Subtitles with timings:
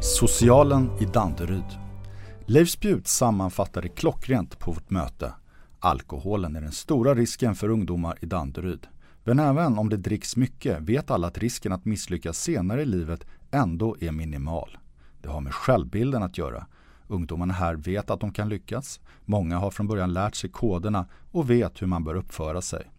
[0.00, 1.78] Socialen i Danderyd.
[2.46, 5.32] Leif Spjut sammanfattade klockrent på vårt möte.
[5.80, 8.86] Alkoholen är den stora risken för ungdomar i Danderyd.
[9.24, 13.26] Men även om det dricks mycket vet alla att risken att misslyckas senare i livet
[13.50, 14.78] ändå är minimal.
[15.22, 16.66] Det har med självbilden att göra.
[17.06, 19.00] Ungdomarna här vet att de kan lyckas.
[19.24, 22.90] Många har från början lärt sig koderna och vet hur man bör uppföra sig.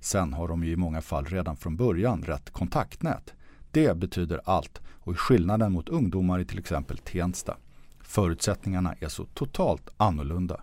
[0.00, 3.34] Sen har de ju i många fall redan från början rätt kontaktnät.
[3.70, 7.56] Det betyder allt och är skillnaden mot ungdomar i till exempel Tensta.
[8.00, 10.60] Förutsättningarna är så totalt annorlunda.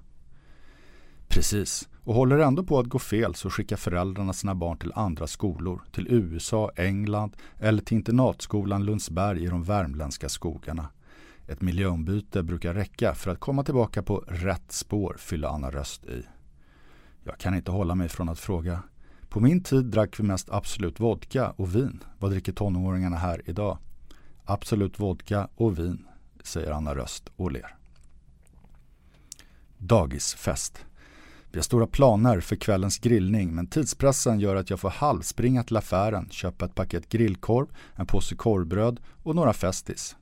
[1.27, 5.27] Precis, och håller ändå på att gå fel så skickar föräldrarna sina barn till andra
[5.27, 10.87] skolor, till USA, England eller till internatskolan Lundsberg i de värmländska skogarna.
[11.47, 16.23] Ett miljöombyte brukar räcka för att komma tillbaka på rätt spår, fyller Anna Röst i.
[17.23, 18.83] Jag kan inte hålla mig från att fråga.
[19.35, 22.03] På min tid drack vi mest Absolut Vodka och vin.
[22.19, 23.77] Vad dricker tonåringarna här idag?
[24.45, 26.07] Absolut Vodka och vin,
[26.43, 27.75] säger Anna Röst och ler.
[29.77, 30.85] Dagisfest.
[31.51, 35.77] Vi har stora planer för kvällens grillning men tidspressen gör att jag får halvspringa till
[35.77, 40.15] affären, köpa ett paket grillkorv, en påse korvbröd och några Festis.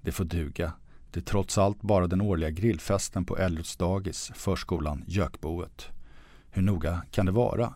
[0.00, 0.72] Det får duga.
[1.10, 5.88] Det är trots allt bara den årliga grillfesten på Elliots dagis, förskolan Gökboet.
[6.50, 7.74] Hur noga kan det vara?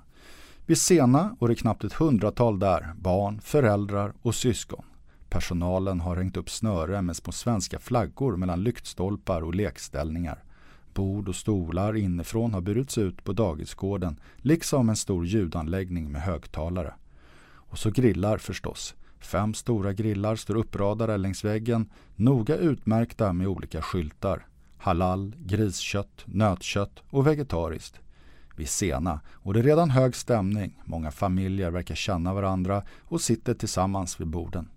[0.67, 4.85] Vid sena och det är knappt ett hundratal där, barn, föräldrar och syskon.
[5.29, 10.45] Personalen har hängt upp snöre med små svenska flaggor mellan lyktstolpar och lekställningar.
[10.95, 16.95] Bord och stolar inifrån har burits ut på dagisgården, liksom en stor ljudanläggning med högtalare.
[17.47, 18.95] Och så grillar förstås.
[19.21, 24.47] Fem stora grillar står uppradade längs väggen, noga utmärkta med olika skyltar.
[24.79, 28.01] Halal, griskött, nötkött och vegetariskt.
[28.57, 30.81] Vi är sena och det är redan hög stämning.
[30.85, 34.69] Många familjer verkar känna varandra och sitter tillsammans vid borden.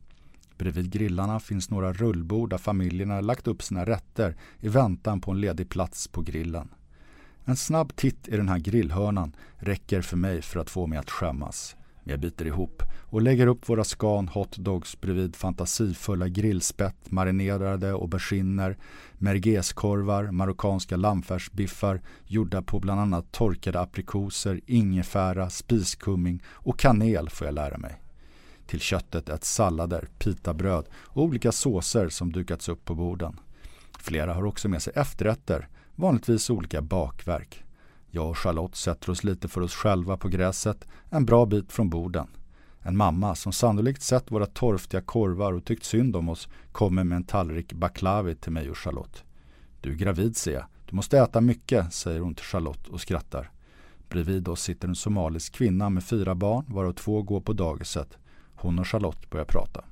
[0.58, 5.42] Bredvid grillarna finns några rullbord där familjerna lagt upp sina rätter i väntan på en
[5.42, 6.70] ledig plats på grillen.
[7.45, 11.09] En snabb titt i den här grillhörnan räcker för mig för att få mig att
[11.09, 11.76] skämmas.
[12.10, 18.78] Jag biter ihop och lägger upp våra scan hotdogs bredvid fantasifulla grillspett, marinerade auberginer,
[19.14, 27.54] merguezkorvar, marockanska lammfärsbiffar gjorda på bland annat torkade aprikoser, ingefära, spiskumming och kanel får jag
[27.54, 28.02] lära mig.
[28.66, 33.39] Till köttet äts sallader, pitabröd och olika såser som dukats upp på borden.
[34.00, 37.64] Flera har också med sig efterrätter, vanligtvis olika bakverk.
[38.17, 41.89] Jag och Charlotte sätter oss lite för oss själva på gräset, en bra bit från
[41.89, 42.28] borden.
[42.80, 47.16] En mamma som sannolikt sett våra torftiga korvar och tyckt synd om oss kommer med
[47.16, 49.23] en tallrik baklavi till mig och Charlotte.
[49.82, 50.66] Du är gravid ser jag.
[50.89, 53.52] Du måste äta mycket, säger hon till Charlotte och skrattar.
[54.10, 58.17] Bredvid oss sitter en somalisk kvinna med fyra barn, varav två går på dagiset.
[58.56, 59.83] Hon och Charlotte börjar prata.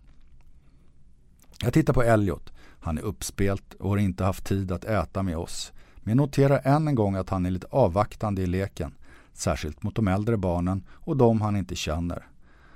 [1.62, 2.54] Jag tittar på Elliot.
[2.80, 5.72] Han är uppspelt och har inte haft tid att äta med oss.
[6.06, 8.94] Men jag noterar än en gång att han är lite avvaktande i leken.
[9.34, 12.28] Särskilt mot de äldre barnen och de han inte känner.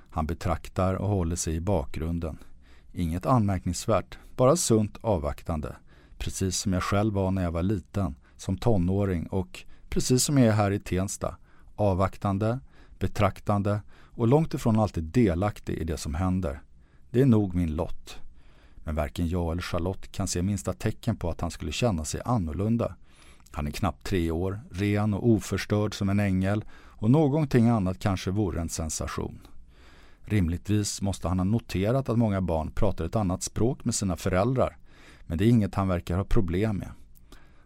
[0.10, 2.38] Han betraktar och håller sig i bakgrunden.
[2.94, 5.76] Inget anmärkningsvärt, bara sunt avvaktande.
[6.18, 10.48] Precis som jag själv var när jag var liten, som tonåring och precis som jag
[10.48, 11.36] är här i Tensta.
[11.76, 12.60] Avvaktande,
[13.00, 16.62] betraktande och långt ifrån alltid delaktig i det som händer.
[17.12, 18.18] Det är nog min lott.
[18.76, 22.22] Men varken jag eller Charlotte kan se minsta tecken på att han skulle känna sig
[22.26, 22.96] annorlunda.
[23.52, 28.32] Han är knappt tre år, ren och oförstörd som en ängel och någonting annat kanske
[28.32, 29.48] vore en sensation.
[30.22, 34.78] Rimligtvis måste han ha noterat att många barn pratar ett annat språk med sina föräldrar,
[35.22, 36.92] men det är inget han verkar ha problem med.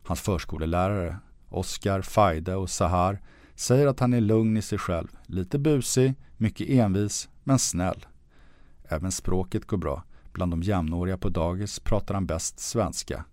[0.04, 1.18] Hans förskolelärare,
[1.50, 3.22] Oskar, Faide och Sahar
[3.56, 8.06] säger att han är lugn i sig själv, lite busig, mycket envis, men snäll.
[8.84, 10.04] Även språket går bra.
[10.34, 13.26] Bland de jämnåriga på dagis pratar han bäst svenska.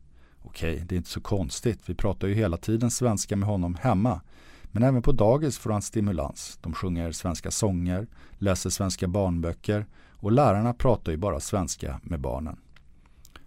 [0.51, 1.81] Okej, det är inte så konstigt.
[1.87, 4.21] Vi pratar ju hela tiden svenska med honom hemma.
[4.65, 6.59] Men även på dagis får han stimulans.
[6.63, 8.07] De sjunger svenska sånger,
[8.39, 12.57] läser svenska barnböcker och lärarna pratar ju bara svenska med barnen.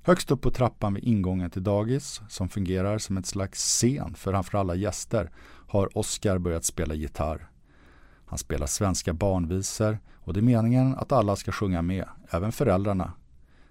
[0.01, 4.57] Högst upp på trappan vid ingången till dagis, som fungerar som ett slags scen framför
[4.57, 5.31] alla gäster,
[5.68, 7.50] har Oskar börjat spela gitarr.
[8.25, 13.13] Han spelar svenska barnvisor och det är meningen att alla ska sjunga med, även föräldrarna.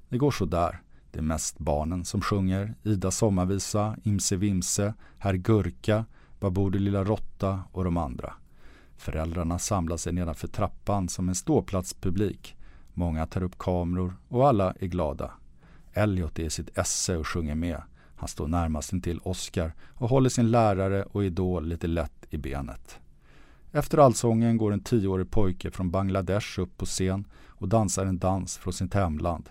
[0.08, 0.82] Det går så där.
[1.12, 6.04] Det är mest barnen som sjunger Ida sommarvisa, Imse Vimse, Herr Gurka,
[6.40, 8.34] Var bor du lilla råtta och de andra.
[8.96, 12.56] Föräldrarna samlar sig nedanför trappan som en ståplatspublik.
[12.94, 15.30] Många tar upp kameror och alla är glada.
[15.92, 17.82] Elliot är i sitt esse och sjunger med.
[18.16, 22.98] Han står närmast intill Oscar och håller sin lärare och idol lite lätt i benet.
[23.72, 28.56] Efter allsången går en tioårig pojke från Bangladesh upp på scen och dansar en dans
[28.56, 29.50] från sitt hemland.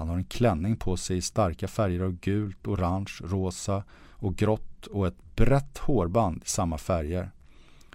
[0.00, 4.86] Han har en klänning på sig i starka färger av gult, orange, rosa och grått
[4.86, 7.30] och ett brett hårband i samma färger.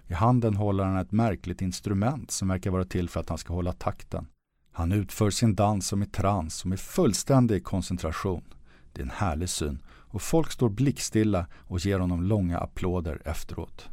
[0.08, 3.54] I handen håller han ett märkligt instrument som verkar vara till för att han ska
[3.54, 4.26] hålla takten.
[4.72, 8.44] Han utför sin dans som i trans och med fullständig koncentration.
[8.92, 13.88] Det är en härlig syn och folk står blickstilla och ger honom långa applåder efteråt.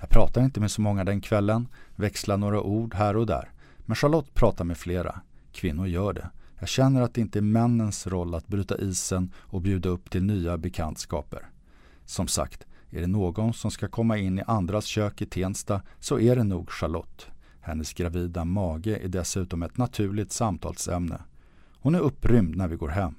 [0.00, 3.50] Jag pratar inte med så många den kvällen, växlar några ord här och där.
[3.78, 5.20] Men Charlotte pratar med flera.
[5.52, 6.30] Kvinnor gör det.
[6.62, 10.22] Jag känner att det inte är männens roll att bryta isen och bjuda upp till
[10.22, 11.50] nya bekantskaper.
[12.04, 16.18] Som sagt, är det någon som ska komma in i andras kök i Tensta så
[16.18, 17.26] är det nog Charlotte.
[17.60, 21.22] Hennes gravida mage är dessutom ett naturligt samtalsämne.
[21.80, 23.14] Hon är upprymd när vi går hem.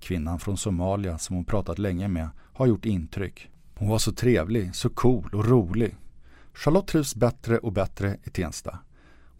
[0.00, 3.50] Kvinnan från Somalia som hon pratat länge med har gjort intryck.
[3.74, 5.96] Hon var så trevlig, så cool och rolig.
[6.52, 8.78] Charlotte trivs bättre och bättre i Tensta.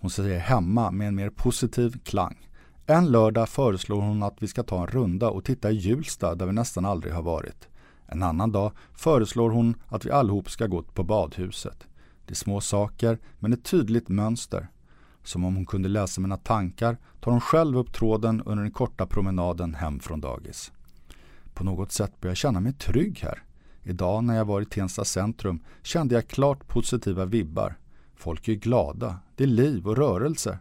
[0.00, 2.47] Hon säger hemma med en mer positiv klang.
[2.90, 6.46] En lördag föreslår hon att vi ska ta en runda och titta i Hjulsta där
[6.46, 7.68] vi nästan aldrig har varit.
[8.06, 11.86] En annan dag föreslår hon att vi allihop ska gå på badhuset.
[12.26, 14.68] Det är små saker, men ett tydligt mönster.
[15.24, 19.06] Som om hon kunde läsa mina tankar tar hon själv upp tråden under den korta
[19.06, 20.72] promenaden hem från dagis.
[21.54, 23.42] På något sätt börjar jag känna mig trygg här.
[23.82, 27.78] Idag när jag var i Tensta centrum kände jag klart positiva vibbar.
[28.16, 30.58] Folk är glada, det är liv och rörelse.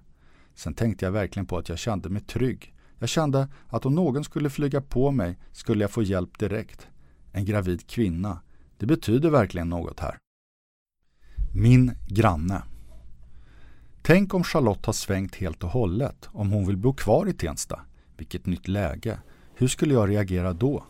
[0.58, 2.74] Sen tänkte jag verkligen på att jag kände mig trygg.
[3.00, 6.88] Jag kände att om någon skulle flyga på mig skulle jag få hjälp direkt.
[7.32, 8.42] En gravid kvinna.
[8.78, 10.18] Det betyder verkligen något här.
[11.54, 12.64] Min granne.
[14.02, 17.80] Tänk om Charlotte har svängt helt och hållet, om hon vill bo kvar i Tensta.
[18.18, 19.20] Vilket nytt läge.
[19.56, 20.84] Hur skulle jag reagera då?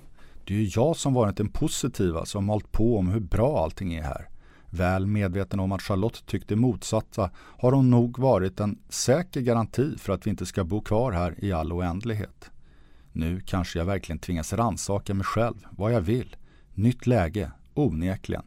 [0.44, 3.94] Det är ju jag som varit den positiva som malt på om hur bra allting
[3.94, 4.30] är här.
[4.70, 10.14] Väl medveten om att Charlotte tyckte motsatta har hon nog varit en säker garanti för
[10.14, 12.52] att vi inte ska bo kvar här i all oändlighet.
[13.12, 16.36] Nu kanske jag verkligen tvingas ransaka mig själv, vad jag vill.
[16.74, 18.44] Nytt läge, onekligen.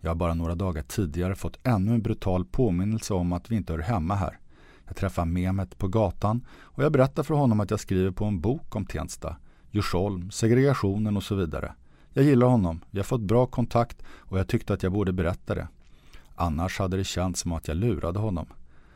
[0.00, 3.72] Jag har bara några dagar tidigare fått ännu en brutal påminnelse om att vi inte
[3.72, 4.38] hör hemma här.
[4.86, 8.40] Jag träffar Mehmet på gatan och jag berättar för honom att jag skriver på en
[8.40, 9.36] bok om Tensta,
[9.70, 11.74] Djursholm, segregationen och så vidare.
[12.18, 15.54] Jag gillar honom, vi har fått bra kontakt och jag tyckte att jag borde berätta
[15.54, 15.68] det.
[16.34, 18.46] Annars hade det känts som att jag lurade honom.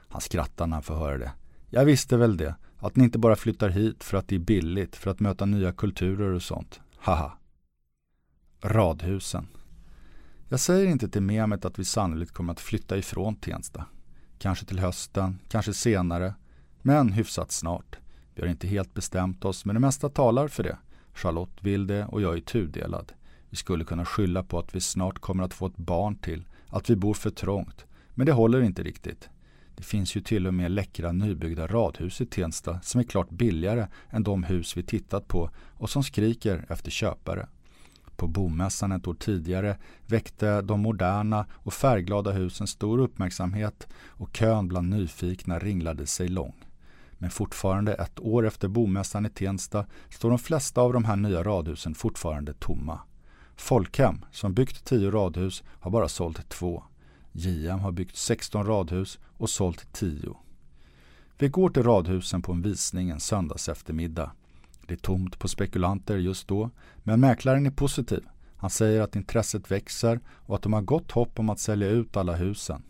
[0.09, 1.33] Han skrattar när han får höra det.
[1.71, 4.97] Jag visste väl det, att ni inte bara flyttar hit för att det är billigt,
[4.97, 6.81] för att möta nya kulturer och sånt.
[6.97, 7.39] Haha.
[8.63, 9.49] Radhusen.
[10.49, 13.85] Jag säger inte till Mehmet att vi sannolikt kommer att flytta ifrån Tensta.
[14.39, 16.35] Kanske till hösten, kanske senare,
[16.83, 17.99] men hyfsat snart.
[18.35, 20.79] Vi har inte helt bestämt oss, men det mesta talar för det.
[21.15, 23.13] Charlotte vill det och jag är tudelad.
[23.51, 26.91] Vi skulle kunna skylla på att vi snart kommer att få ett barn till, att
[26.91, 27.85] vi bor för trångt.
[28.15, 29.29] Men det håller inte riktigt.
[29.77, 33.87] Det finns ju till och med läckra nybyggda radhus i Tensta som är klart billigare
[34.11, 37.49] än de hus vi tittat på och som skriker efter köpare.
[38.17, 39.77] På bomässan ett år tidigare
[40.07, 46.55] väckte de moderna och färgglada husen stor uppmärksamhet och kön bland nyfikna ringlade sig lång.
[47.23, 51.43] Men fortfarande ett år efter bomässan i Tensta står de flesta av de här nya
[51.43, 53.01] radhusen fortfarande tomma.
[53.57, 56.85] Folkhem, som byggt tio radhus, har bara sålt två.
[57.33, 60.37] JM har byggt 16 radhus och sålt 10.
[61.39, 64.33] Vi går till radhusen på en visning en söndags eftermiddag.
[64.87, 68.25] Det är tomt på spekulanter just då, men mäklaren är positiv.
[68.57, 72.17] Han säger att intresset växer och att de har gott hopp om att sälja ut
[72.17, 72.83] alla husen.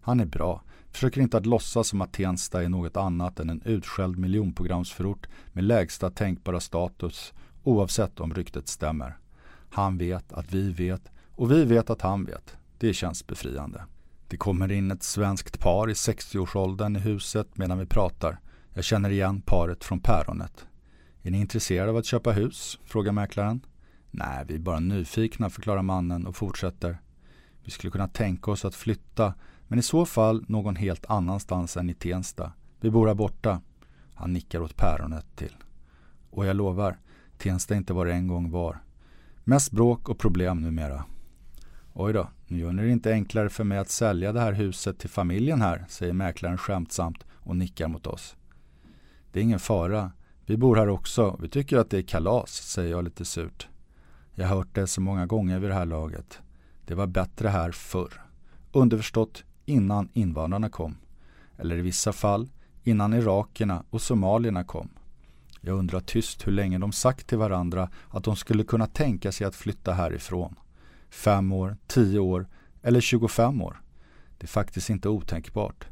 [0.00, 3.62] Han är bra, försöker inte att låtsas som att Tensta är något annat än en
[3.64, 7.32] utskälld miljonprogramsförort med lägsta tänkbara status,
[7.62, 9.18] oavsett om ryktet stämmer.
[9.70, 11.02] Han vet att vi vet
[11.34, 12.56] och vi vet att han vet.
[12.78, 13.84] Det känns befriande.
[14.28, 18.40] Det kommer in ett svenskt par i 60-årsåldern i huset medan vi pratar.
[18.74, 20.66] Jag känner igen paret från päronet.
[21.22, 22.78] Är ni intresserade av att köpa hus?
[22.84, 23.60] frågar mäklaren.
[24.10, 26.98] Nej, vi är bara nyfikna, förklarar mannen och fortsätter.
[27.64, 29.34] Vi skulle kunna tänka oss att flytta,
[29.70, 32.52] men i så fall någon helt annanstans än i Tensta.
[32.80, 33.60] Vi bor här borta.
[34.14, 35.56] Han nickar åt päronet till.
[36.30, 36.98] Och jag lovar,
[37.38, 38.82] Tensta är inte vad det en gång var.
[39.44, 41.04] Mest bråk och problem numera.
[41.92, 44.98] Oj då, nu gör ni det inte enklare för mig att sälja det här huset
[44.98, 48.36] till familjen här, säger mäklaren skämtsamt och nickar mot oss.
[49.32, 50.12] Det är ingen fara.
[50.46, 51.38] Vi bor här också.
[51.40, 53.68] Vi tycker att det är kalas, säger jag lite surt.
[54.34, 56.38] Jag har hört det så många gånger vid det här laget.
[56.86, 58.22] Det var bättre här förr.
[58.72, 60.96] Underförstått innan invandrarna kom.
[61.56, 62.48] Eller i vissa fall
[62.82, 64.88] innan irakierna och somalierna kom.
[65.60, 69.46] Jag undrar tyst hur länge de sagt till varandra att de skulle kunna tänka sig
[69.46, 70.54] att flytta härifrån.
[71.10, 72.48] Fem år, tio år
[72.82, 73.82] eller 25 år.
[74.38, 75.88] Det är faktiskt inte otänkbart.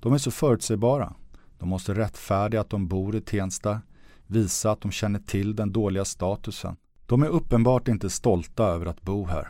[0.00, 1.14] De är så förutsägbara.
[1.58, 3.80] De måste rättfärdiga att de bor i Tensta.
[4.26, 6.76] visa att de känner till den dåliga statusen.
[7.06, 9.48] De är uppenbart inte stolta över att bo här.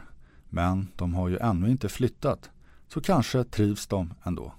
[0.48, 2.50] Men de har ju ännu inte flyttat,
[2.88, 4.52] så kanske trivs de ändå.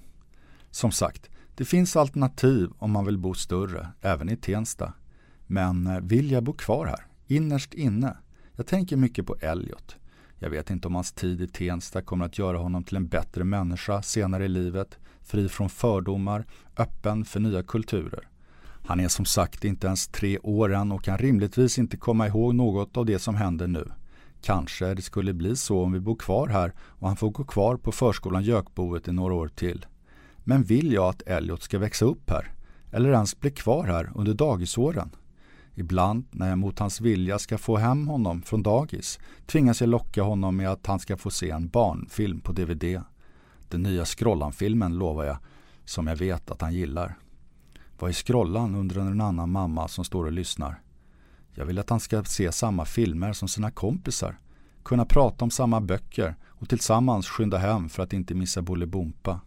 [0.72, 4.94] Som sagt, det finns alternativ om man vill bo större, även i Tensta.
[5.48, 8.18] Men eh, vill jag bo kvar här, innerst inne?
[8.56, 9.96] Jag tänker mycket på Elliot.
[10.40, 13.44] Jag vet inte om hans tid i Tensta kommer att göra honom till en bättre
[13.44, 16.46] människa senare i livet, fri från fördomar,
[16.78, 18.28] öppen för nya kulturer.
[18.86, 22.56] Han är som sagt inte ens tre år än och kan rimligtvis inte komma ihåg
[22.56, 23.92] något av det som händer nu.
[24.42, 27.78] Kanske det skulle bli så om vi bor kvar här och han får gå kvar
[27.78, 29.86] på förskolan Gökboet i några år till.
[30.38, 32.52] Men vill jag att Elliot ska växa upp här?
[32.92, 35.10] Eller ens bli kvar här under dagisåren?
[35.76, 40.24] Ibland när jag mot hans vilja ska få hem honom från dagis tvingas jag locka
[40.24, 43.02] honom med att han ska få se en barnfilm på DVD.
[43.70, 45.38] Den nya Skrollan-filmen lovar jag,
[45.86, 47.18] som jag vet att han gillar.
[48.00, 50.82] Vad är Skrollan undrar en annan mamma som står och lyssnar.
[51.58, 54.40] Jag vill att han ska se samma filmer som sina kompisar,
[54.84, 59.40] kunna prata om samma böcker och tillsammans skynda hem för att inte missa Bolibompa.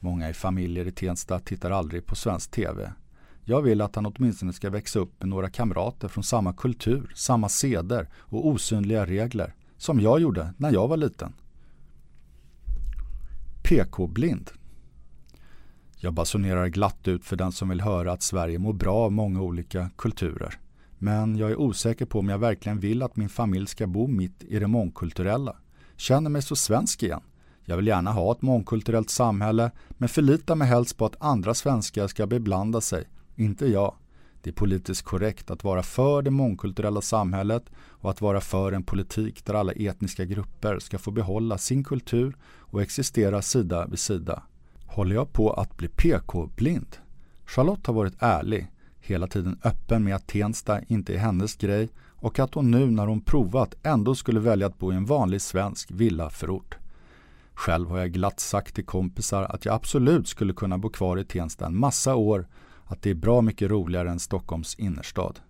[0.00, 2.92] Många i familjer i Tensta tittar aldrig på svensk TV.
[3.44, 7.48] Jag vill att han åtminstone ska växa upp med några kamrater från samma kultur, samma
[7.48, 11.32] seder och osynliga regler som jag gjorde när jag var liten.
[13.68, 14.50] PK-blind.
[15.96, 19.42] Jag basunerar glatt ut för den som vill höra att Sverige mår bra av många
[19.42, 20.58] olika kulturer.
[20.98, 24.44] Men jag är osäker på om jag verkligen vill att min familj ska bo mitt
[24.44, 25.56] i det mångkulturella.
[25.96, 27.22] Känner mig så svensk igen.
[27.64, 32.06] Jag vill gärna ha ett mångkulturellt samhälle men förlitar mig helst på att andra svenskar
[32.06, 33.94] ska beblanda sig, inte jag.
[34.42, 38.82] Det är politiskt korrekt att vara för det mångkulturella samhället och att vara för en
[38.82, 44.42] politik där alla etniska grupper ska få behålla sin kultur och existera sida vid sida.
[44.86, 46.96] Håller jag på att bli PK-blind?
[47.44, 48.70] Charlotte har varit ärlig,
[49.06, 53.06] hela tiden öppen med att Tensta inte är hennes grej och att hon nu när
[53.06, 56.76] hon provat ändå skulle välja att bo i en vanlig svensk villaförort.
[57.54, 61.24] Själv har jag glatt sagt till kompisar att jag absolut skulle kunna bo kvar i
[61.24, 62.46] Tensta en massa år,
[62.84, 65.40] att det är bra mycket roligare än Stockholms innerstad.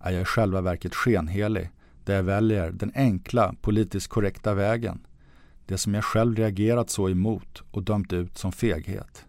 [0.00, 1.70] Är jag i själva verket skenhelig,
[2.04, 5.06] där jag väljer den enkla, politiskt korrekta vägen,
[5.66, 9.24] det som jag själv reagerat så emot och dömt ut som feghet.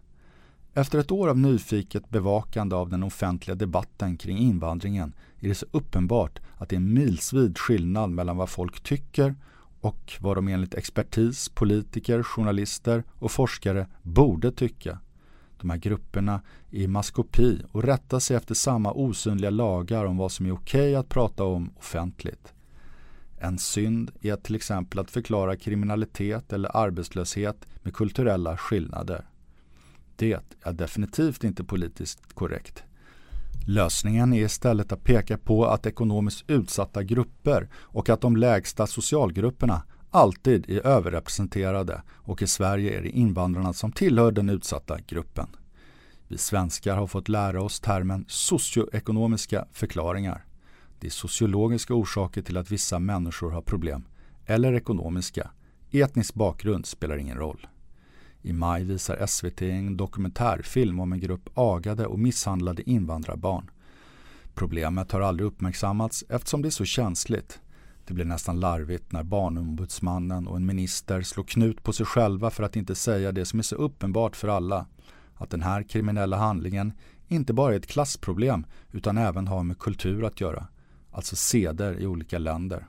[0.76, 5.66] Efter ett år av nyfiket bevakande av den offentliga debatten kring invandringen är det så
[5.70, 9.34] uppenbart att det är en milsvid skillnad mellan vad folk tycker
[9.80, 14.98] och vad de enligt expertis, politiker, journalister och forskare borde tycka.
[15.60, 16.40] De här grupperna
[16.70, 20.80] är i maskopi och rättar sig efter samma osynliga lagar om vad som är okej
[20.80, 22.54] okay att prata om offentligt.
[23.38, 29.24] En synd är till exempel att förklara kriminalitet eller arbetslöshet med kulturella skillnader.
[30.16, 32.84] Det är definitivt inte politiskt korrekt.
[33.66, 39.82] Lösningen är istället att peka på att ekonomiskt utsatta grupper och att de lägsta socialgrupperna
[40.10, 45.46] alltid är överrepresenterade och i Sverige är det invandrarna som tillhör den utsatta gruppen.
[46.28, 50.44] Vi svenskar har fått lära oss termen socioekonomiska förklaringar.
[50.98, 54.04] Det är sociologiska orsaker till att vissa människor har problem,
[54.46, 55.50] eller ekonomiska.
[55.90, 57.66] Etnisk bakgrund spelar ingen roll.
[58.46, 63.70] I maj visar SVT en dokumentärfilm om en grupp agade och misshandlade invandrarbarn.
[64.54, 67.60] Problemet har aldrig uppmärksammats eftersom det är så känsligt.
[68.06, 72.62] Det blir nästan larvigt när barnombudsmannen och en minister slår knut på sig själva för
[72.62, 74.86] att inte säga det som är så uppenbart för alla.
[75.34, 76.92] Att den här kriminella handlingen
[77.28, 80.66] inte bara är ett klassproblem utan även har med kultur att göra.
[81.10, 82.86] Alltså seder i olika länder.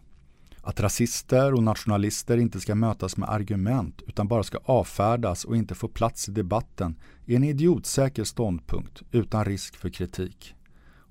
[0.68, 5.76] Att rasister och nationalister inte ska mötas med argument utan bara ska avfärdas och inte
[5.76, 6.96] få plats i debatten
[7.26, 10.56] är en idiotsäker ståndpunkt utan risk för kritik.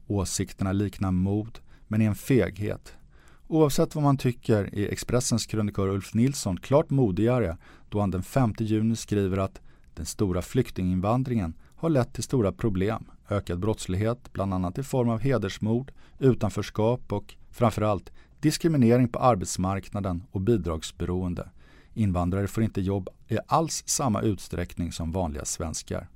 [0.07, 1.59] Åsikterna liknar mod
[1.89, 2.95] men är en feghet.
[3.49, 7.57] Oavsett vad man tycker är Expressens krönikör Ulf Nilsson klart modigare
[7.89, 9.61] då han den 5 juni skriver att
[9.95, 15.21] den stora flyktinginvandringen har lett till stora problem, ökad brottslighet, bland annat i form av
[15.21, 18.13] hedersmord, utanförskap och framförallt
[18.45, 21.49] diskriminering på arbetsmarknaden och bidragsberoende.
[21.95, 26.09] Invandrare får inte jobb i alls samma utsträckning som vanliga svenskar.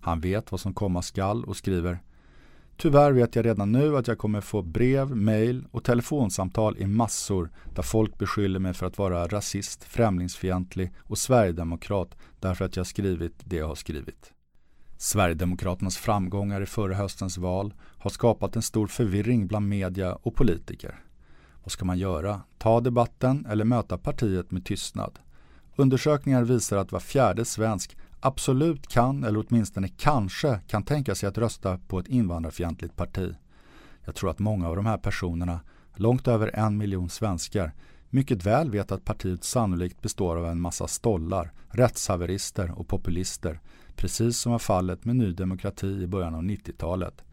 [0.00, 1.98] Han vet vad som komma skall och skriver
[2.76, 7.50] Tyvärr vet jag redan nu att jag kommer få brev, mejl och telefonsamtal i massor
[7.74, 13.40] där folk beskyller mig för att vara rasist, främlingsfientlig och sverigedemokrat därför att jag skrivit
[13.44, 14.32] det jag har skrivit.
[14.98, 21.07] Sverigedemokraternas framgångar i förra höstens val har skapat en stor förvirring bland media och politiker.
[21.62, 22.40] Vad ska man göra?
[22.58, 25.18] Ta debatten eller möta partiet med tystnad?
[25.76, 31.38] Undersökningar visar att var fjärde svensk absolut kan eller åtminstone kanske kan tänka sig att
[31.38, 33.34] rösta på ett invandrarfientligt parti.
[34.04, 35.60] Jag tror att många av de här personerna,
[35.94, 37.72] långt över en miljon svenskar,
[38.10, 43.60] mycket väl vet att partiet sannolikt består av en massa stollar, rättshaverister och populister,
[43.96, 47.24] precis som var fallet med Ny Demokrati i början av 90-talet.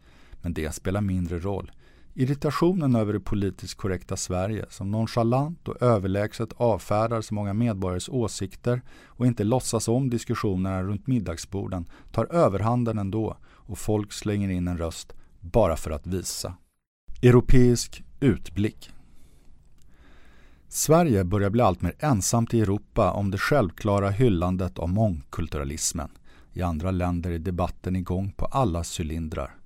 [0.42, 1.70] Men det spelar mindre roll.
[2.18, 8.82] Irritationen över det politiskt korrekta Sverige som nonchalant och överlägset avfärdar så många medborgares åsikter
[9.06, 14.78] och inte låtsas om diskussionerna runt middagsborden tar överhanden ändå och folk slänger in en
[14.78, 16.54] röst bara för att visa.
[17.22, 18.90] Europeisk utblick
[20.68, 26.10] Sverige börjar bli allt mer ensamt i Europa om det självklara hyllandet av mångkulturalismen.
[26.52, 29.56] I andra länder är debatten igång på alla cylindrar.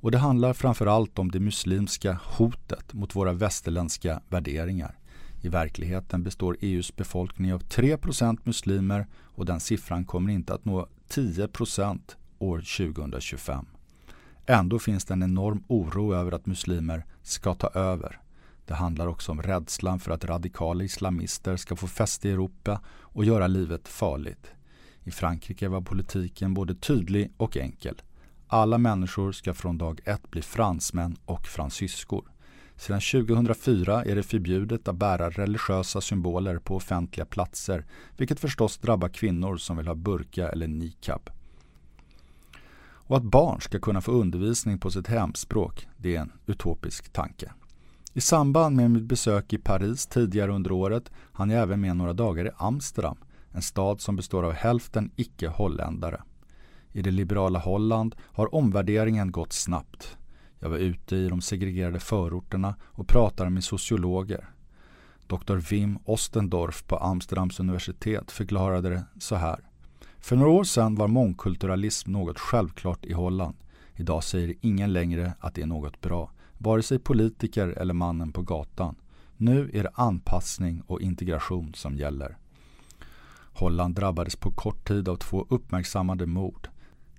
[0.00, 4.98] Och det handlar framförallt om det muslimska hotet mot våra västerländska värderingar.
[5.42, 10.88] I verkligheten består EUs befolkning av 3% muslimer och den siffran kommer inte att nå
[11.08, 12.00] 10%
[12.38, 13.66] år 2025.
[14.46, 18.20] Ändå finns det en enorm oro över att muslimer ska ta över.
[18.66, 23.24] Det handlar också om rädslan för att radikala islamister ska få fäste i Europa och
[23.24, 24.46] göra livet farligt.
[25.04, 28.02] I Frankrike var politiken både tydlig och enkel.
[28.52, 32.30] Alla människor ska från dag ett bli fransmän och fransyskor.
[32.76, 39.08] Sedan 2004 är det förbjudet att bära religiösa symboler på offentliga platser, vilket förstås drabbar
[39.08, 41.30] kvinnor som vill ha burka eller niqab.
[42.82, 47.52] Och att barn ska kunna få undervisning på sitt hemspråk, det är en utopisk tanke.
[48.12, 52.12] I samband med mitt besök i Paris tidigare under året hann jag även med några
[52.12, 53.16] dagar i Amsterdam,
[53.52, 56.22] en stad som består av hälften icke-holländare.
[56.92, 60.16] I det liberala Holland har omvärderingen gått snabbt.
[60.58, 64.48] Jag var ute i de segregerade förorterna och pratade med sociologer.
[65.26, 65.56] Dr.
[65.56, 69.60] Wim Ostendorf på Amsterdams universitet förklarade det så här.
[70.18, 73.56] För några år sedan var mångkulturalism något självklart i Holland.
[73.96, 78.42] Idag säger ingen längre att det är något bra, vare sig politiker eller mannen på
[78.42, 78.96] gatan.
[79.36, 82.36] Nu är det anpassning och integration som gäller.
[83.52, 86.68] Holland drabbades på kort tid av två uppmärksammade mord.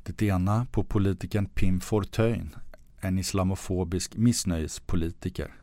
[0.04, 2.56] Det ena på politikern Pim Fortuyn,
[3.02, 5.54] en islamofobisk missnöjespolitiker.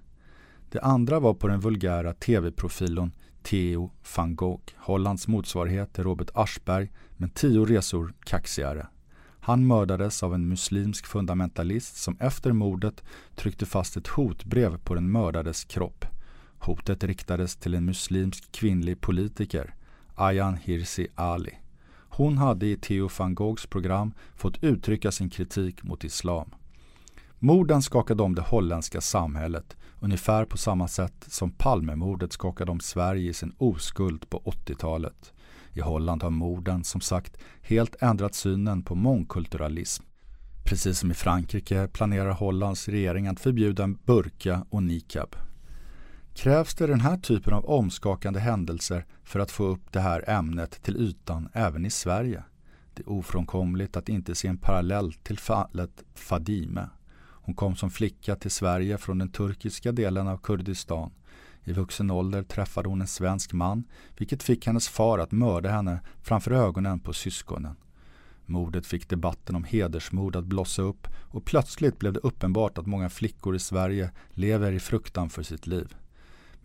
[0.70, 6.88] Det andra var på den vulgära tv-profilen Theo van Gogh, Hollands motsvarighet till Robert Aschberg,
[7.16, 8.86] men tio resor kaxigare.
[9.40, 13.02] Han mördades av en muslimsk fundamentalist som efter mordet
[13.34, 16.04] tryckte fast ett hotbrev på den mördades kropp.
[16.58, 19.74] Hotet riktades till en muslimsk kvinnlig politiker,
[20.14, 21.54] Ayan Hirsi Ali.
[22.18, 26.54] Hon hade i Theo van Goghs program fått uttrycka sin kritik mot islam.
[27.38, 33.30] Morden skakade om det holländska samhället, ungefär på samma sätt som Palmemordet skakade om Sverige
[33.30, 35.32] i sin oskuld på 80-talet.
[35.72, 40.04] I Holland har morden, som sagt, helt ändrat synen på mångkulturalism.
[40.64, 45.36] Precis som i Frankrike planerar Hollands regering att förbjuda burka och niqab.
[46.38, 50.82] Krävs det den här typen av omskakande händelser för att få upp det här ämnet
[50.82, 52.42] till ytan även i Sverige?
[52.94, 56.88] Det är ofrånkomligt att inte se en parallell till fallet Fadime.
[57.18, 61.10] Hon kom som flicka till Sverige från den turkiska delen av Kurdistan.
[61.64, 63.84] I vuxen ålder träffade hon en svensk man,
[64.16, 67.76] vilket fick hennes far att mörda henne framför ögonen på syskonen.
[68.46, 73.10] Mordet fick debatten om hedersmord att blossa upp och plötsligt blev det uppenbart att många
[73.10, 75.96] flickor i Sverige lever i fruktan för sitt liv.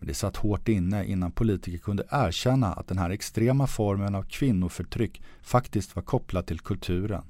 [0.04, 4.22] Men det satt hårt inne innan politiker kunde erkänna att den här extrema formen av
[4.22, 7.22] kvinnoförtryck faktiskt var kopplad till kulturen.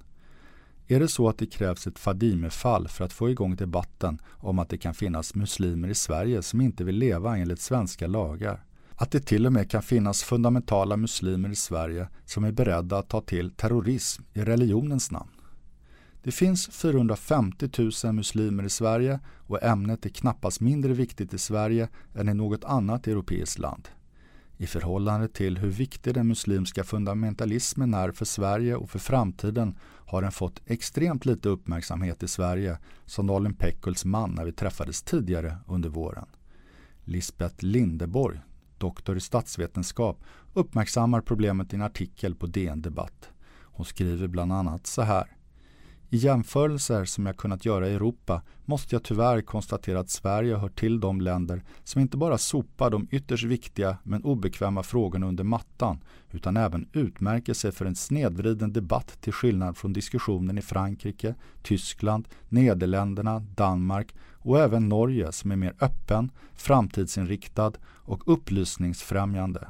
[0.87, 4.69] Är det så att det krävs ett Fadime-fall för att få igång debatten om att
[4.69, 8.65] det kan finnas muslimer i Sverige som inte vill leva enligt svenska lagar?
[8.97, 13.09] Att det till och med kan finnas fundamentala muslimer i Sverige som är beredda att
[13.09, 15.34] ta till terrorism i religionens namn?
[16.25, 17.69] Det finns 450
[18.05, 22.65] 000 muslimer i Sverige och ämnet är knappast mindre viktigt i Sverige än i något
[22.65, 23.89] annat europeiskt land.
[24.57, 30.23] I förhållande till hur viktig den muslimska fundamentalismen är för Sverige och för framtiden har
[30.23, 35.57] den fått extremt lite uppmärksamhet i Sverige, som Nalin Pekkuls man när vi träffades tidigare
[35.67, 36.27] under våren.
[37.05, 38.41] Lisbeth Lindeborg,
[38.79, 43.31] doktor i statsvetenskap, uppmärksammar problemet i en artikel på DN Debatt.
[43.63, 45.37] Hon skriver bland annat så här.
[46.15, 50.69] I jämförelser som jag kunnat göra i Europa måste jag tyvärr konstatera att Sverige hör
[50.69, 56.01] till de länder som inte bara sopar de ytterst viktiga men obekväma frågorna under mattan
[56.31, 62.29] utan även utmärker sig för en snedvriden debatt till skillnad från diskussionen i Frankrike, Tyskland,
[62.49, 69.69] Nederländerna, Danmark och även Norge som är mer öppen, framtidsinriktad och upplysningsfrämjande.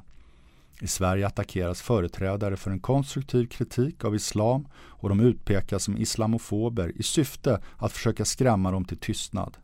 [0.80, 6.92] I Sverige attackeras företrädare för en konstruktiv kritik av islam och de utpekas som islamofober
[6.96, 9.56] i syfte att försöka skrämma dem till tystnad.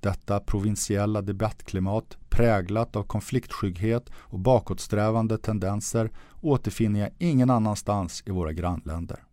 [0.00, 6.10] Detta provinsiella debattklimat präglat av konfliktskygghet och bakåtsträvande tendenser
[6.40, 9.24] återfinner jag ingen annanstans i våra grannländer.